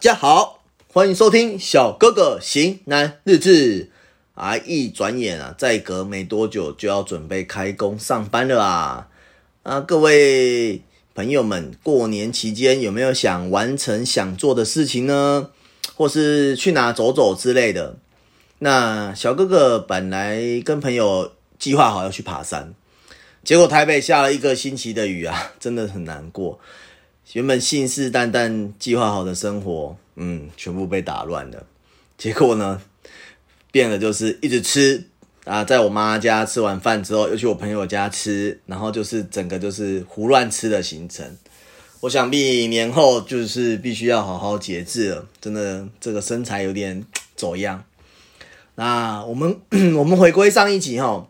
[0.00, 3.90] 家好，欢迎收听小哥哥型男日志
[4.34, 4.56] 啊！
[4.56, 9.08] 一转眼啊，再隔没多久就要准备开工上班了啊！
[9.62, 10.80] 啊，各位
[11.14, 15.50] 朋友们，过年期间有没有想完成想做的事情呢？
[15.94, 17.96] 或是去哪走走之类的？
[18.60, 22.72] 那小哥哥本来跟朋友计划好要去爬山，
[23.44, 26.58] 结果台北下了一个星期的雨啊，真的很难过。
[27.32, 31.64] 原本信誓旦旦计划好的生活，嗯，全部被打乱了。
[32.18, 32.82] 结果呢，
[33.70, 35.04] 变了就是一直吃
[35.44, 41.36] 啊，在我妈家吃完饭之后，又去我朋友家吃，然后就是整个就是胡乱吃的行程。
[42.00, 47.04] 我想必年后就是必须要好好节制了，真的这个身材有点
[47.36, 47.84] 走样。
[48.74, 49.56] 那我们
[49.96, 51.28] 我们回归上一集哈，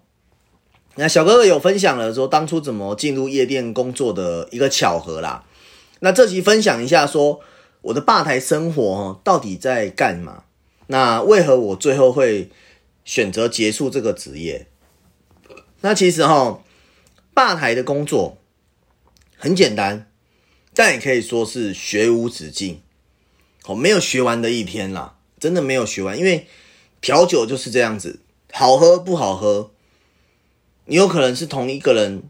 [0.94, 5.44] 那小哥哥有分享了说当初怎么进入夜店工作的一个巧合啦。
[6.00, 7.40] 那这集分享一下，说
[7.82, 10.44] 我的吧台生活，到底在干嘛？
[10.86, 12.50] 那为何我最后会
[13.04, 14.66] 选择结束这个职业？
[15.82, 16.62] 那其实哈，
[17.34, 18.38] 吧台的工作
[19.36, 20.10] 很简单，
[20.74, 22.80] 但也可以说是学无止境，
[23.66, 26.46] 哦，没有学完的一天啦，真的没有学完，因为
[27.02, 28.20] 调酒就是这样子，
[28.52, 29.70] 好喝不好喝，
[30.86, 32.22] 你有可能是同一个人，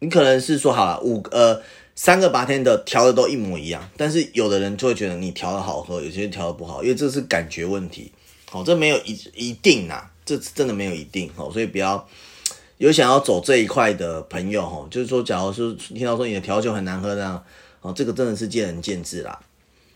[0.00, 1.62] 你可能是说好了五呃。
[1.98, 8.12] 三个八天的调的都一模一样，但是有的人就会觉得你调的好喝，有些人调的不好，因为这是感觉问题。
[8.50, 11.30] 好，这没有一一定呐，这真的没有一定。
[11.34, 12.06] 好，所以不要
[12.76, 17.42] 有想要走这一块的朋友，哈，就是说，假如说听到说你的调酒很难喝样，
[17.80, 19.40] 哦，这个真的是见仁见智啦。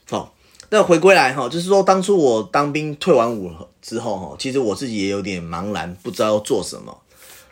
[0.09, 0.35] 好，
[0.71, 7.03] 那回归来哈，就是说当初我当兵退完伍之后，哈，其实我自己也有点茫然，不知道要做什么。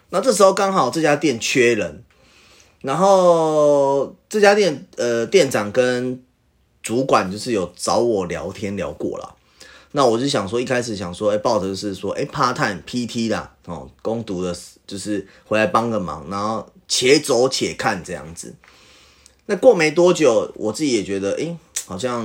[0.08, 2.02] 那这时候刚好这家店缺人。
[2.80, 6.22] 然后这家店，呃，店长跟
[6.82, 9.34] 主管就是有找我聊天聊过了。
[9.92, 14.54] 那我就想说，一开始想说，哎，抱着是说，哎，part time PT 啦，哦，攻读的，
[14.86, 18.54] 就是回来帮个忙，然后且走且看这样子。
[19.46, 22.22] 那过没多久，我自己也觉得，哎，好像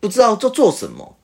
[0.00, 1.16] 不知道做做什么。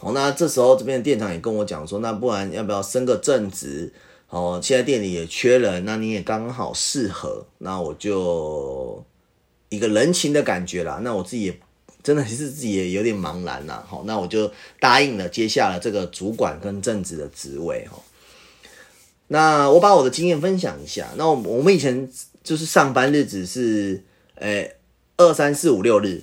[0.00, 3.92] 哦，那这时候这边的店长也跟我讲说，那不然要不要升个正职？
[4.32, 9.04] 哦，现在店里也缺人，那你也刚好适合，那我就
[9.68, 11.00] 一个人情的感觉啦。
[11.02, 11.60] 那我自己也
[12.02, 13.84] 真的是自己也有点茫然啦。
[13.86, 14.50] 好，那我就
[14.80, 17.86] 答应了，接下了这个主管跟正职的职位。
[17.88, 17.98] 哈，
[19.28, 21.10] 那我把我的经验分享一下。
[21.18, 22.10] 那我我们以前
[22.42, 24.02] 就是上班日子是，
[24.36, 24.76] 诶，
[25.18, 26.22] 二三四五六日，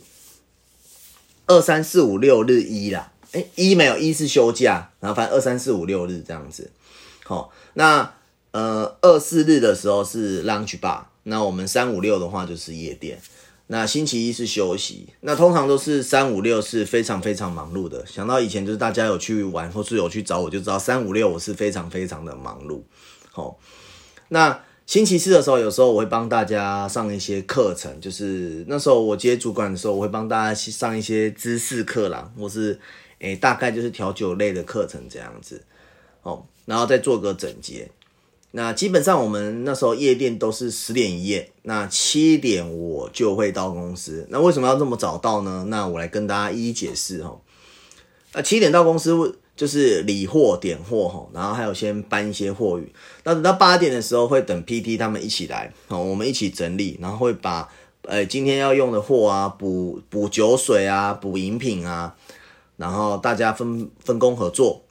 [1.46, 3.14] 二三四五六日一啦。
[3.34, 6.72] 哎，一没有一是休假，然后反正二三四五六日这样子。
[7.30, 7.52] 好。
[7.76, 8.12] 那
[8.52, 13.22] 呃二四日的时候是 lunch bar，那我们三五六的话就是夜店，
[13.68, 18.04] 那星期一是休息，那通常都是三五六是非常非常忙碌的。
[18.08, 22.82] 想到以前就是大家有去玩或是有去找我就知道三五六我是非常非常的忙碌。
[23.32, 23.60] 好，
[24.30, 32.80] 那星期四的时候有时候我会帮大家上一些课程，就是那时候我接主管的时候我会帮大家上一些知识课啦，或是
[33.20, 35.62] 诶大概就是调酒类的课程这样子。
[36.24, 37.90] 哦，然后再做个整洁。
[38.52, 44.26] 那基本上我们那时候夜店都是十点一夜，那七点我就会到公司。
[44.32, 45.66] 那为什么要这么早到呢？
[45.68, 47.40] 那我来跟大家一一解释哈。
[48.34, 52.92] 那七点到公司就是理货点货哈，然后还有先搬一些货语。
[53.24, 57.70] 那等到八点的时候会等 PT 他们一起来，哦，我们一起整理，然后会把
[58.04, 62.16] 呃今天要用的货啊，补补酒水啊，补饮品啊，
[62.78, 64.82] 然后大家分分工合作。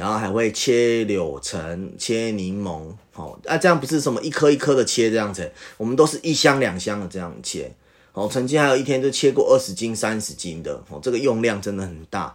[0.00, 7.70] 然后还会切柳橙、切柠檬，哦，啊，这样不是什么一颗一颗的切这样子，我们都是一箱两箱的这样切，
[8.14, 12.34] 哦，曾经还有一天就切过二十斤、三十斤的，哦，这个用量真的很大，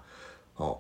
[0.57, 0.79] 哦，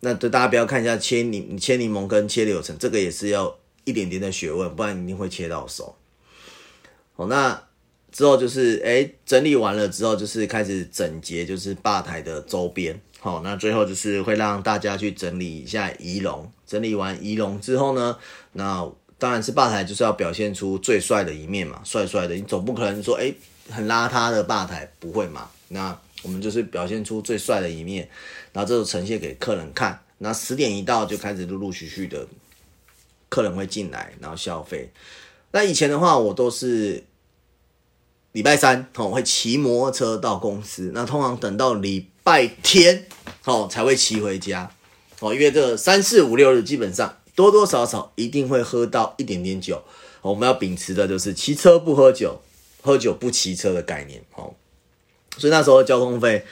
[0.00, 5.96] 那对大家不要看一下切柠切柠檬跟切柳橙，这个也是要一点点的学问，不然一定会切到手，
[7.16, 7.62] 哦，那
[8.12, 13.00] 之后就是哎整理完了之后就是开始整洁，就是吧台的周边。
[13.22, 16.50] 好，那最后就是会让大家去整理一下仪容。
[16.66, 18.16] 整理完仪容之后呢，
[18.52, 22.34] 那当然是吧台就是要表现出最帅的一面嘛，帅帅的。
[22.34, 23.30] 你总不可能说，哎，
[23.70, 25.50] 很邋遢的吧台，不会嘛？
[25.68, 28.08] 那我们就是表现出最帅的一面，
[28.54, 30.00] 然后这种呈现给客人看。
[30.18, 32.26] 那十点一到就开始陆陆续续的
[33.28, 34.90] 客人会进来，然后消费。
[35.52, 37.04] 那以前的话，我都是。
[38.32, 43.06] 礼拜三哦会骑摩托车到公司，那通常等到礼拜天
[43.44, 44.70] 哦才会骑回家
[45.20, 49.82] 哦，因为这三四五六日基本上多多少少一定会喝到一点点酒，
[50.22, 52.40] 我们要秉持的就是骑车不喝酒，
[52.82, 54.54] 喝酒不骑车的概念哦。
[55.36, 56.44] 所以那时候交通费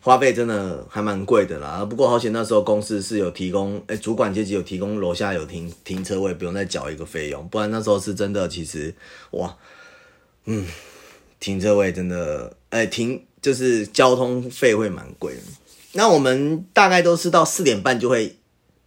[0.00, 1.84] 花费真的还蛮贵的啦。
[1.84, 7.48] 不过好险那时候公司是有提供，哎，主管阶级有提供楼下有停停车位，不用再缴一个费用。
[7.48, 8.94] 不然那时候是真的，其实
[9.32, 9.56] 哇，
[10.44, 10.66] 嗯，
[11.40, 15.34] 停车位真的，哎，停就是交通费会蛮贵。
[15.96, 18.36] 那我们大概都是到四点半就会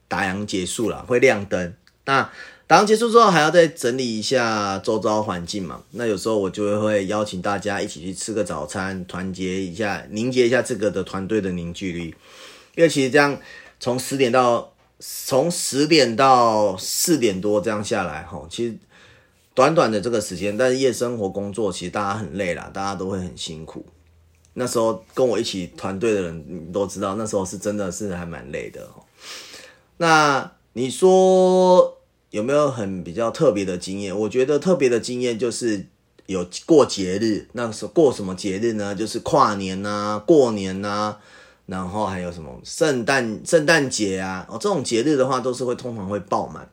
[0.08, 1.74] 打烊结束了，会亮灯。
[2.06, 2.30] 那
[2.68, 5.82] 打烊结束之后，还要再整理一下周遭环境嘛。
[5.92, 12.14] 那有时候我就会邀请大家一起去吃个早餐，团结一下，凝结一下这个的团队的凝聚力。
[12.76, 13.38] 因为其实这样
[13.80, 18.78] 从十点到从十点到四点多这样下来，哈，其实
[19.56, 23.84] 短短的这个时间，但是夜生活工作其实大家很累啦，大家都会很辛苦。
[24.60, 28.86] 那时候跟我一起团队的人，你都知道，那时候是真的是还蛮累的。
[29.96, 31.98] 那你说
[32.32, 34.14] 有没有很比较特别的经验？
[34.14, 35.88] 我觉得特别的经验就是
[36.26, 38.94] 有过节日，那时候过什么节日呢？
[38.94, 41.16] 就是跨年呐、过年呐，
[41.66, 46.70] 然后还有什么圣诞、圣诞节啊，哦，这种节日的话都是会通常会爆满。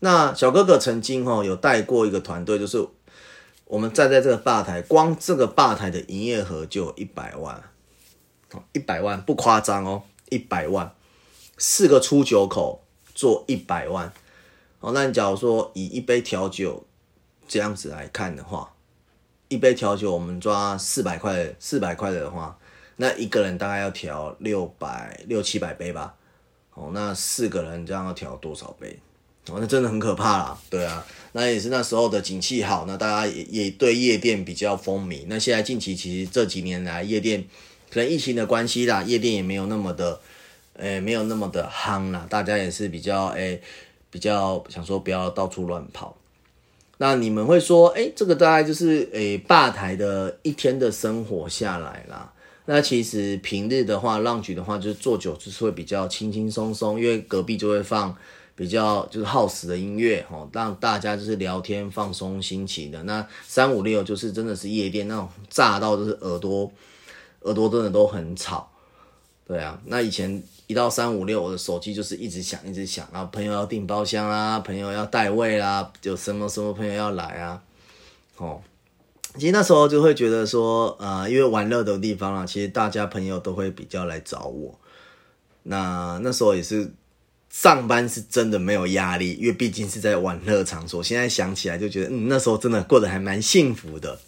[0.00, 2.84] 那小哥哥曾经哦有带过一个团队，就是。
[3.72, 7.70] 我们站在这个吧台，光这个吧台的营业额就有一百万，
[8.74, 10.94] 一百万不夸张哦，一百万，
[11.56, 12.84] 四个出酒口
[13.14, 14.12] 做一百万，
[14.80, 16.84] 哦，那你假如说以一杯调酒
[17.48, 18.74] 这样子来看的话，
[19.48, 22.58] 一杯调酒我们抓四百块，四百块的话，
[22.96, 26.14] 那一个人大概要调六百六七百杯吧，
[26.74, 28.98] 哦，那四个人这样要调多少杯？
[29.48, 35.24] 哦，那真的很可怕啦，对啊，那也是那时候的景气好，那大家也也对夜店比较风靡。
[35.26, 37.44] 那现在近期其实这几年来，夜店
[37.90, 40.20] 可能疫情的关系啦，夜店也没有那么的，
[40.74, 43.60] 诶，没有那么的夯啦，大家也是比较诶，
[44.10, 46.16] 比较想说不要到处乱跑。
[46.98, 52.32] 那你们会说，诶，这个大概就是诶，吧台的一天的生活下来啦。
[52.66, 58.16] 那其实平日的话，浪局的话，就是做酒就是会比较轻轻松松，因为隔壁就会放。
[58.54, 63.02] 比较就是耗时的音乐哦，让大家就是聊天放松心情的。
[63.04, 66.70] 那三五六就是真的是夜店那种炸到就是耳朵
[67.40, 68.70] 耳朵真的都很吵，
[69.46, 69.80] 对啊。
[69.86, 77.62] 那以前一到三五六，我的手机就是一直响一直响，然后朋友要订包厢啦，朋友要带位啦，有什么什么朋友要来啊，
[78.36, 78.60] 哦。
[79.38, 84.78] 其实那时候就会觉得说，呃，因为玩乐的地方啊，其实大家朋友都会比较来找我。
[85.62, 86.92] 那那时候也是。
[87.52, 91.04] 上班是真的没有压力，因为毕竟是在玩乐场所。
[91.04, 94.18] 现在想起来就觉得，嗯，那时候真的过得还蛮幸福的。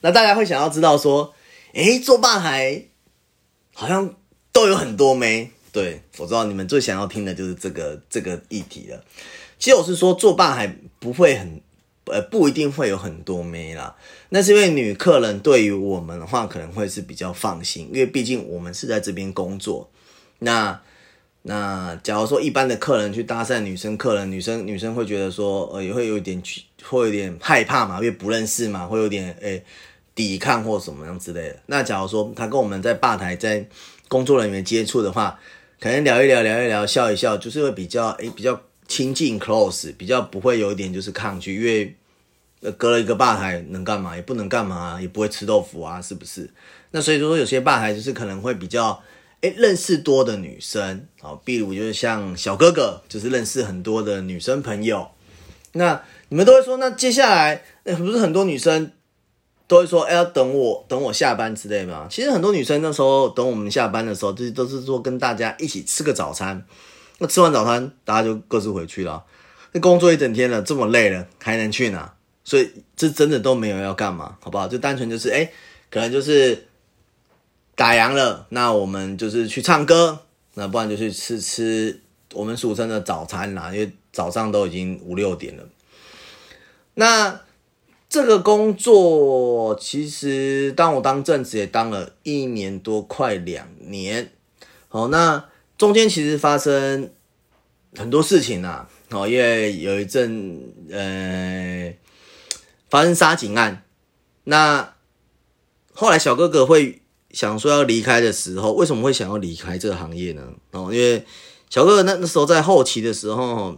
[0.00, 1.32] 那大家会想要知道说，
[1.72, 2.86] 诶，做吧台
[3.72, 4.16] 好像
[4.52, 5.52] 都有很多妹。
[5.70, 9.04] 对我知道你们最想要听的就是这个这个议题了。
[9.60, 11.60] 其实我是说，做吧台不会很，
[12.06, 13.94] 呃，不一定会有很多妹啦。
[14.30, 19.88] 那是因为女客人对于我们的话，可能会是比较放心，因为毕竟我们是在这边工作。
[20.40, 20.80] 那
[21.50, 26.42] 那假如说一般的客人去搭讪女生客人，女生女生会觉得说，呃，也会有一点
[26.84, 29.64] 会有点害怕嘛，因为不认识嘛，会有点诶
[30.14, 31.56] 抵抗或什么样之类的。
[31.64, 33.66] 那假如说他跟我们在吧台在
[34.08, 35.40] 工作人员接触的话，
[35.80, 44.14] 可能聊一聊聊一聊笑一笑，就是会比较诶比较亲近 close，比较不会有一点就是抗拒，因为隔了一个吧台能干嘛？
[44.14, 46.50] 也不能干嘛，也不会吃豆腐啊，是不是？
[46.90, 49.02] 那所以说有些吧台就是可能会比较。
[49.40, 55.08] 哎，认识多的女生，好，比如就是像小哥哥，就是认识很多的女生朋友。
[55.74, 58.90] 那你们都会说，那接下来，哎，不是很多女生
[59.68, 62.08] 都会说，哎，要等我，等我下班之类吗？
[62.10, 66.66] 其实很多女生那时候等我们下班的时候，就是都是说跟大家一起吃个早餐。
[67.18, 69.24] 那吃完早餐，大家就各自回去了。
[69.70, 72.12] 那工作一整天了，这么累了，还能去哪？
[72.42, 74.66] 所以这真的都没有要干嘛，好不好？
[74.66, 75.48] 就单纯就是，哎，
[75.90, 76.64] 可能就是。
[77.78, 80.18] 打烊了，那我们就是去唱歌，
[80.54, 85.62] 那不然就去吃吃我们俗称的早餐啦，因为早上都已经五六点了。
[86.94, 87.40] 那
[88.08, 94.32] 这个工作其实当我当正职也当了一年多，快两年。
[94.88, 97.12] 好，那中间其实发生
[97.94, 101.94] 很多事情啊，哦，因为有一阵呃
[102.90, 103.84] 发生杀警案，
[104.42, 104.94] 那
[105.94, 107.02] 后来小哥哥会。
[107.38, 110.54] 想说要离开的时候，为什么会想要离开这个行业呢？
[110.72, 111.24] 哦，因为
[111.70, 113.76] 小哥哥那那时候在后期的时候，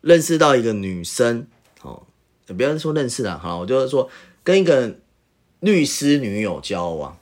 [0.00, 1.46] 认识到一个女生，
[1.82, 2.06] 哦，
[2.46, 4.08] 也不要说认识了，哈，我就是说
[4.42, 4.96] 跟一个
[5.58, 7.18] 律师女友交往。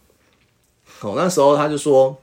[1.01, 2.23] 哦，那时候他就说，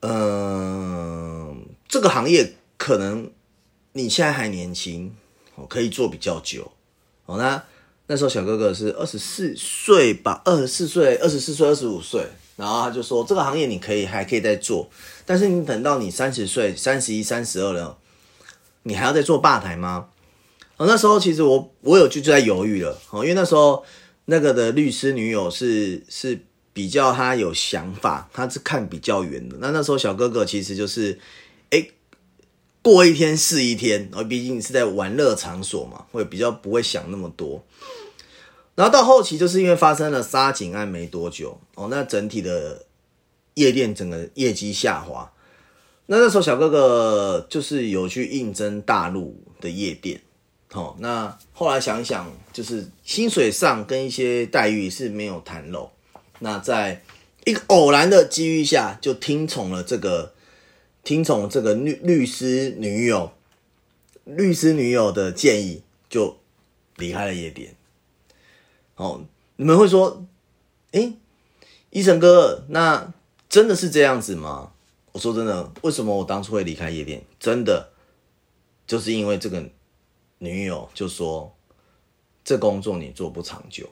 [0.00, 3.30] 嗯，这个行业可能
[3.92, 5.16] 你现在还年轻，
[5.54, 6.70] 哦，可以做比较久。
[7.24, 7.64] 哦，那。
[8.12, 12.22] 那时候小哥哥是二十四岁吧，二十四岁、二十四岁、二十五岁，
[12.56, 14.90] 然后他就说这个行业你可以还可以再做，
[15.24, 17.96] 但是你等到你三十岁、三十一、三十二了，
[18.82, 20.08] 你还要再做吧台吗？
[20.76, 23.82] 哦，那时候其实我我有就就在犹豫了哦，因为那时候
[24.26, 26.38] 那个的律师女友是是
[26.74, 29.56] 比较他有想法，他是看比较远的。
[29.58, 31.18] 那那时候小哥哥其实就是，
[31.70, 31.88] 哎，
[32.82, 37.64] 过一天是一天，哦，毕竟是在玩乐场所嘛，会比较不会想那么多。
[38.74, 42.86] 然后到后期就是因为发生了杀警案没多久哦，那整体的
[43.54, 45.30] 夜店整个业绩下滑。
[46.06, 50.20] 那那时候小哥哥就是有去应征大陆的夜店。
[50.72, 55.90] 哦，那后来想一想，就是薪水上跟一些待遇是没有谈拢。
[56.38, 57.02] 那在
[57.44, 60.32] 一个偶然的机遇下，就听从了这个，
[61.04, 63.32] 听从这个律律师女友，
[64.24, 66.38] 律师女友的建议，就
[66.96, 67.74] 离开了夜店。
[69.02, 69.24] 哦，
[69.56, 70.24] 你们会说，
[70.92, 71.12] 哎，
[71.90, 73.12] 医生哥，那
[73.48, 74.72] 真的是这样子吗？
[75.12, 77.24] 我说真的，为什么我当初会离开夜店？
[77.40, 77.90] 真的
[78.86, 79.68] 就是因为这个。
[80.44, 81.54] 女友就说
[82.44, 83.88] ：“这工作你做不长久。”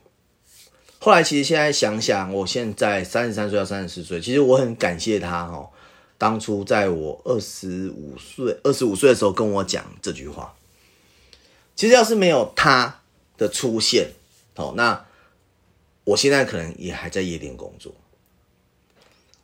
[0.99, 5.71] 后来其实现在想想，我现在三十三岁到三十四岁，其实我很感谢他哦。
[6.19, 10.53] 当初在我二十五岁、二十五岁的时候跟我讲这句话。
[11.77, 13.01] 其实要是没有他
[13.39, 14.11] 的出现，
[14.61, 15.05] 哦，那
[16.05, 17.95] 我现在可能也还在夜店工作。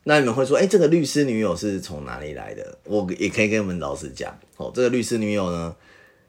[0.03, 5.75] 那你们会说：“哎，这个律师女友是从哪里来的？”我也可以跟你们老实讲，哦，这个律师女友呢。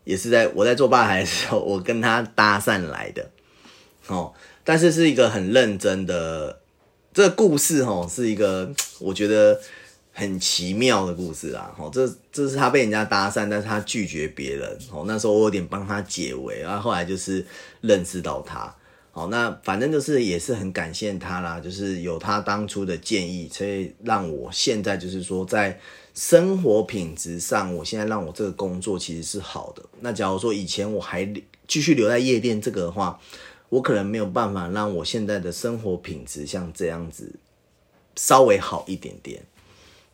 [0.04, 3.30] 也是在我在做吧台的时候，我跟她搭讪来的，
[4.06, 4.32] 哦，
[4.64, 6.60] 但是是一个很认真的
[7.12, 9.60] 这个故事，哦，是一个我觉得
[10.14, 17.44] 很奇妙的故事啊，哦，这这是他被人家搭讪，但是他拒绝别人，哦，那时候我有点帮他解围，然后后来就是
[17.82, 18.74] 认识到他，
[19.18, 25.78] 好，那反正就是也是很感谢他啦，就是有他当初的建议，所以让我现在就是说在。
[26.14, 29.84] 生活品质上，我现在让我这个工作其实是好的。
[30.00, 31.24] 那假如说以前我还
[31.68, 33.20] 继续留在夜店这个的话，
[33.68, 37.36] 我可能没有办法让我现在的生活品质像这样子
[38.16, 39.40] 稍微好一点点。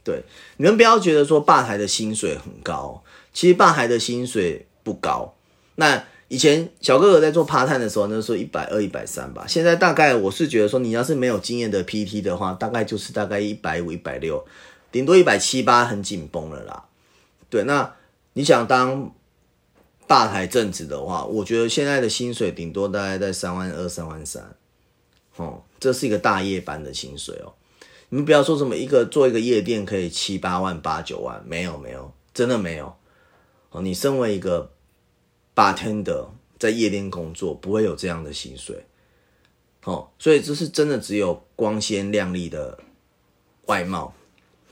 [0.05, 0.23] 对，
[0.59, 5.35] 你们不要觉得说吧台的薪水很高，其实吧台的薪水不高。
[5.77, 9.45] 那以前小哥哥在做趴探的时候，那时候一百二、一百三吧。
[9.47, 14.45] 现在大概我是觉得说，你要是没有经验的 PT 的话，大概就是大概一百五、一百六。
[14.91, 16.87] 顶多一百七八很紧绷了啦，
[17.49, 17.95] 对，那
[18.33, 19.13] 你想当
[20.09, 24.57] 大台正职的话，我觉得现在的薪水顶多大概在三万二、三万三，
[25.37, 27.55] 哦，这是一个大夜班的薪水哦。
[28.09, 32.95] 你们不要说什么一个做一个夜店可以七八万、八九万，没有没有，真的没有。
[33.71, 34.71] 哦，你身为一个
[35.55, 38.85] bartender 在夜店工作，不会有这样的薪水，
[39.85, 42.79] 哦，所以这是真的只有光鲜亮丽的
[43.67, 44.15] 外貌。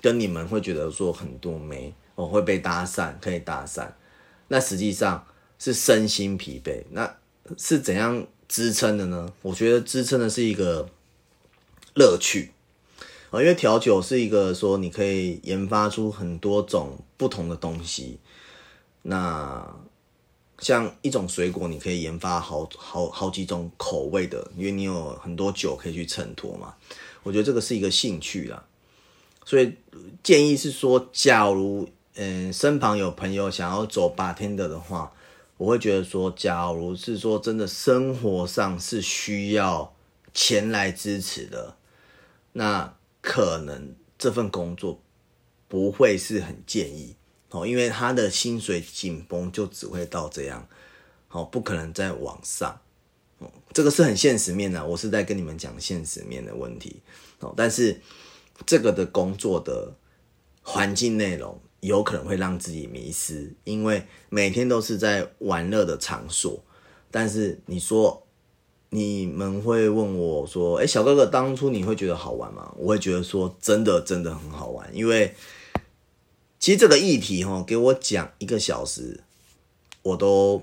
[0.01, 3.87] 跟你们会觉得说很多没哦会被搭讪，可以搭讪，
[4.49, 5.25] 那实际上
[5.61, 7.19] 是身心疲惫，那
[7.57, 9.33] 是怎样支撑的呢？
[9.43, 10.89] 我觉得支撑的是一个
[11.95, 12.51] 乐趣
[13.31, 18.19] 啊，因为调酒是一个说你可以研发出很多种不同的东西，
[19.03, 19.73] 那
[20.63, 26.75] 像一种水果，你可以研发好好好几种口味的，因为你有很多酒可以去衬托嘛。
[27.25, 28.65] 我觉得这个是一个兴趣啦。
[29.45, 29.75] 所以
[30.23, 35.13] 建议是说，假如嗯身旁有朋友想要走 bartender 的话，
[35.57, 39.93] 我会觉得说，假如是说真的生活上是需要
[40.33, 41.77] 钱来支持的，
[42.53, 45.01] 那可能这份工作
[45.67, 47.17] 不会是很建议
[47.53, 50.69] 哦，因为他的薪水紧绷就只会到这样，
[51.31, 52.81] 哦，不可能再往上，
[53.39, 57.01] 哦，这个是很现实面的，我是在跟你们讲现实面的问题
[57.39, 58.01] 哦，但是。
[58.65, 59.93] 这个的工作的
[60.63, 66.63] 环境内容有可能会让自己迷失，因为每天都是在玩乐的场所。
[67.11, 68.25] 但是你说
[68.91, 75.35] 你们会问我说：“哎，小哥哥，当初你会觉得好玩吗？”我会觉得说真的真的很好玩，因为
[76.63, 79.19] 其实这个议题哈，给我讲一个小时，
[80.03, 80.63] 我都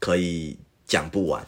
[0.00, 0.56] 可以
[0.88, 1.46] 讲不完。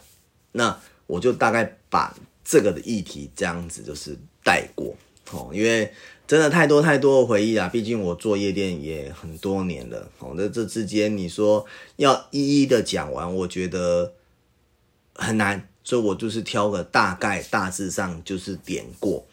[0.53, 4.95] 那我就大概把这个的议题这样子就是带过。
[5.31, 5.91] 哦，因为
[6.25, 7.67] 真的太多太多的回忆啊！
[7.67, 10.09] 毕竟我做夜店也很多年了。
[10.19, 11.65] 哦，那这之间你说
[11.97, 14.13] 要一一的讲完，我觉得
[15.13, 19.27] 很难，所以我就是挑个大概、大致上就是点过。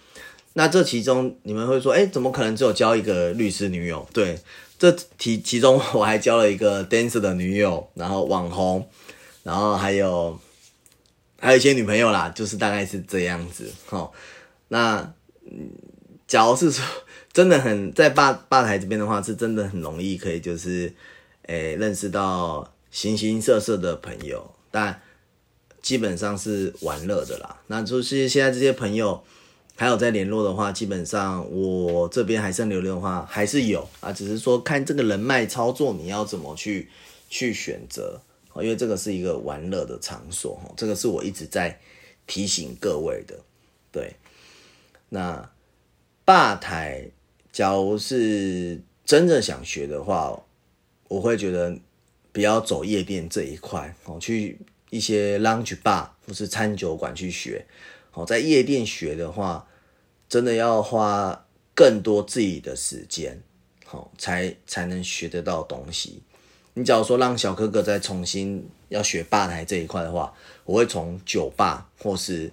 [0.54, 4.04] 那这其中你们会说，哎，怎么可能只有交一个律师女友？
[4.12, 4.36] 对，
[4.78, 8.88] 这其其中我还交了一个 dancer 的女友，然后网红，
[9.44, 10.36] 然后还有
[11.38, 13.70] 还有一些女朋友啦，就是大概是这样子。
[13.90, 14.10] 哦，
[14.66, 15.14] 那
[16.26, 16.84] 假如是说
[17.32, 20.92] 真的很在吧吧台这边的话，是真的很容易可以就是
[21.42, 25.00] 诶认识到形形色色的朋友，但
[25.80, 27.60] 基本上是玩乐的啦。
[27.68, 29.22] 那就是现在这些朋友。
[29.80, 36.90] 还有在联络的话，基本上我这边还剩留留的话，还是有啊，只是说看这个人脉操作，你要怎么去
[37.30, 38.20] 去选择
[38.56, 41.80] 因为这个是一个玩乐的场所这个是我一直在
[42.26, 43.34] 提醒各位的。
[43.90, 44.16] 对，
[45.08, 45.50] 那
[46.26, 47.08] 吧台，
[47.50, 50.38] 假如是真的想学的话，
[51.08, 51.74] 我会觉得
[52.32, 54.58] 不要走夜店这一块哦，去
[54.90, 57.64] 一些 lounge bar 或是餐酒馆去学。
[58.10, 59.66] 好，在夜店学的话。
[60.30, 61.44] 真的要花
[61.74, 63.42] 更多自己的时间，
[63.84, 66.22] 好才才能学得到东西。
[66.74, 70.32] 你假如说让小哥哥再重新要学吧台这一块的话，
[70.64, 72.48] 我会从酒吧或是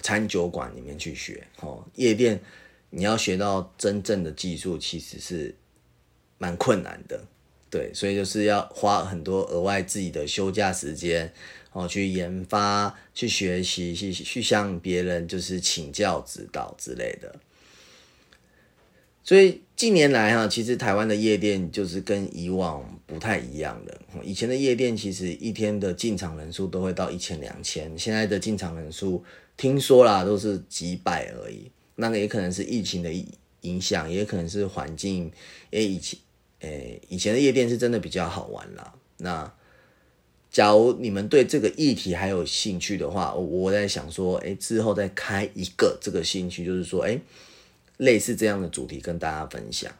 [0.00, 1.46] 餐酒馆里面去学。
[1.60, 2.40] 哦，夜店
[2.88, 5.54] 你要学到真正的技术，其实是
[6.38, 7.22] 蛮困难的。
[7.70, 11.32] 对，所以就是要花很多额外自己的休假时间。
[11.72, 17.32] 哦，去研发、去学习、去去向别人就是请教、指导之类的。
[19.22, 23.96] 所以近年来哈，其实台湾的夜店就是跟以往不太一样的。
[24.24, 29.22] 以前的夜店其实一天的进场人数都会到一千、两千，现在的进场人数
[29.56, 31.70] 听说啦都是几百而已。
[31.94, 33.12] 那个也可能是疫情的
[33.60, 35.30] 影响，也可能是环境。
[35.70, 36.18] 诶，以前
[36.60, 38.94] 诶，以前的夜店是真的比较好玩啦。
[39.18, 39.52] 那
[40.50, 47.18] 假如你们对这个议题还有兴趣的话，我我在想说，哎，之后再开一个这个兴趣，就是说，哎，
[47.98, 49.92] 类似这样的主题跟大家分享。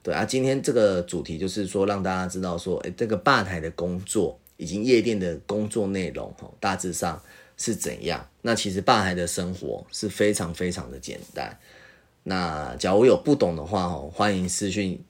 [0.00, 7.20] 对啊，今天这个主题就是说，让大家知道说，哎，这个吧台的工作以及夜店的工作内容，哈，大致上
[7.56, 8.24] 是怎样。
[8.40, 11.58] 那其实吧台的生活是非常非常的简单。
[12.22, 15.02] 那假如有不懂的话，哈，欢迎私讯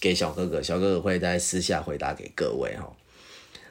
[0.00, 2.92] 给小哥哥，小哥哥会在私下回答给各位，哈。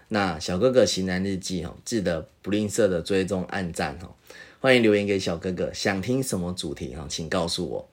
[0.07, 4.15] 那小哥哥型男日记哈，记得不吝啬的追踪按赞哈，
[4.59, 7.89] 欢迎留言给小哥哥，想听什么主题哈，请告诉我。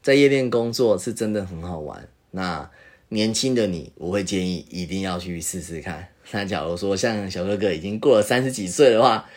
[0.00, 2.70] 在夜店工作是真的很好玩，那
[3.08, 6.08] 年轻的你，我会建议一定要去试试看。
[6.30, 9.28] 那假如说像小哥哥已经过了三十几岁的话，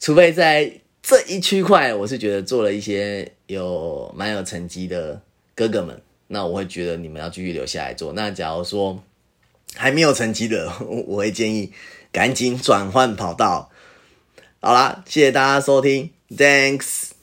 [0.00, 5.20] 除非在这一区块，我是觉得做了一些有蛮有成绩的
[5.54, 8.12] 哥哥们，那我会觉得你们要继续留下来做。
[8.12, 9.02] 那假如说，
[9.74, 10.72] 还没有成绩的，
[11.06, 11.72] 我会建议
[12.12, 13.70] 赶紧转换跑道。
[14.60, 17.15] 好啦，谢谢大家收听，Thanks。